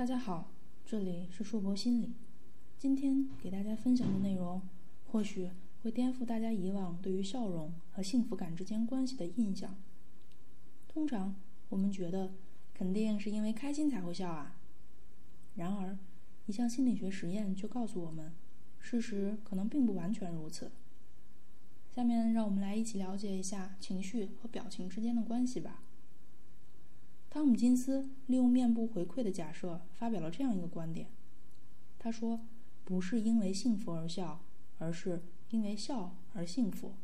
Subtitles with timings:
[0.00, 0.50] 大家好，
[0.86, 2.14] 这里是硕博心理。
[2.78, 4.62] 今天给大家分享的内容，
[5.12, 5.50] 或许
[5.82, 9.76] 会颠覆大家以往对于笑容和幸福感之间关系的印象。
[10.88, 11.34] 通常
[11.68, 12.32] 我们觉得，
[12.72, 14.56] 肯定是因为开心才会笑啊。
[15.56, 15.98] 然而，
[16.46, 18.32] 一项心理学实验却告诉我们，
[18.78, 20.72] 事实可能并不完全如此。
[21.94, 25.82] 下面让我们来一起了解一下情绪和表情之间的关系吧。
[27.30, 31.06] 汤姆金斯利用面部回馈的假设发表了这样一个观点。
[31.96, 32.40] 他说
[32.84, 34.40] ：“不是因为幸福而笑，
[34.78, 36.94] 而是因为笑而幸福。”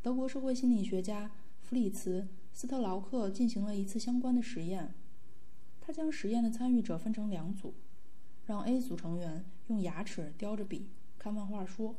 [0.00, 2.22] 德国社会心理学家弗里茨·
[2.54, 4.94] 斯特劳克进行了一次相关的实验。
[5.78, 7.74] 他将实验的参与者分成两组，
[8.46, 11.96] 让 A 组成员用牙齿叼着笔看漫画书，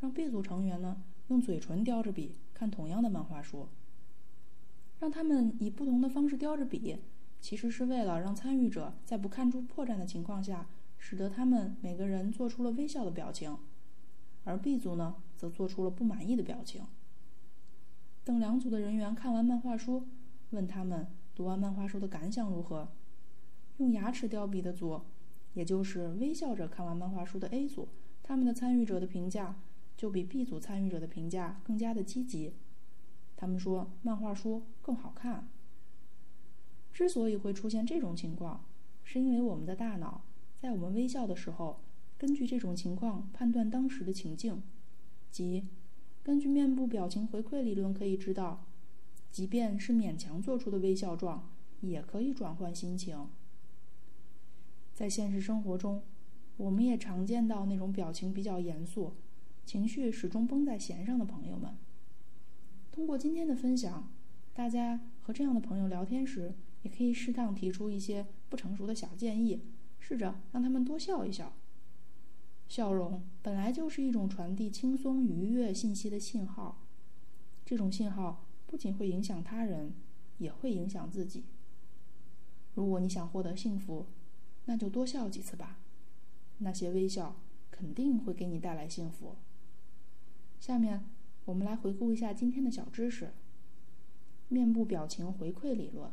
[0.00, 3.68] 让 B 组成员呢用嘴唇叼着笔看同样的漫画书。
[4.98, 6.98] 让他们以不同的方式叼着笔，
[7.40, 10.68] 其实是为了让参与者在不看出破绽的情况下，
[10.98, 13.56] 使得他们每个人做出了微笑的表情，
[14.44, 16.82] 而 B 组呢，则做出了不满意的表情。
[18.24, 20.08] 等两组的人员看完漫画书，
[20.50, 22.88] 问他们读完漫画书的感想如何。
[23.76, 25.02] 用牙齿叼笔的组，
[25.52, 27.88] 也就是微笑着看完漫画书的 A 组，
[28.22, 29.54] 他们的参与者的评价
[29.96, 32.54] 就比 B 组参与者的评价更加的积极。
[33.36, 35.48] 他们说漫画书更好看。
[36.92, 38.64] 之所以会出现这种情况，
[39.04, 40.24] 是因为我们的大脑
[40.58, 41.80] 在我们微笑的时候，
[42.16, 44.62] 根据这种情况判断当时的情境，
[45.30, 45.68] 即
[46.22, 48.64] 根据面部表情回馈理论可以知道，
[49.30, 51.50] 即便是勉强做出的微笑状，
[51.82, 53.28] 也可以转换心情。
[54.94, 56.02] 在现实生活中，
[56.56, 59.12] 我们也常见到那种表情比较严肃、
[59.66, 61.76] 情绪始终绷在弦上的朋友们。
[63.16, 64.12] 今天的分享，
[64.52, 69.62] 大家和这样的朋友聊天时，也可以适当提出一些不成熟的小建议，
[69.98, 71.54] 试着让他们多笑一笑。
[72.68, 76.82] 笑容本来就是一种传递轻松愉悦信息的信号，
[77.64, 79.94] 这种信号不仅会影响他人，
[80.38, 81.44] 也会影响自己。
[82.74, 84.06] 如果你想获得幸福，
[84.66, 85.78] 那就多笑几次吧，
[86.58, 87.36] 那些微笑
[87.70, 89.36] 肯定会给你带来幸福。
[90.60, 91.15] 下面。
[91.46, 93.32] 我们来回顾一下今天的小知识。
[94.48, 96.10] 面部表情回馈理论，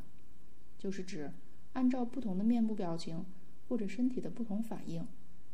[0.77, 1.33] 就是指
[1.73, 3.25] 按照不同的面部表情
[3.67, 5.07] 或者身体的不同反应，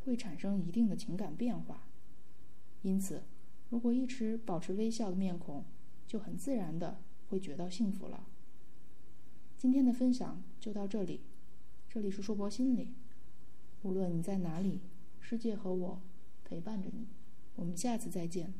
[0.03, 1.87] 会产生一定的情感变化。
[2.81, 3.23] 因此，
[3.69, 5.63] 如果一直保持微笑的面孔，
[6.05, 8.27] 就很自然的会觉得幸福了。
[9.57, 11.21] 今天的分享就到这里，
[11.89, 12.93] 这里是硕博心理。
[13.83, 14.81] 无论你在哪里，
[15.21, 16.01] 世界和我
[16.43, 17.07] 陪伴着你。
[17.55, 18.53] 我们下次再见。